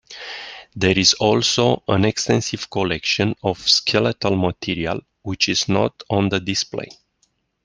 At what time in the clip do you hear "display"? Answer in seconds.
6.29-6.89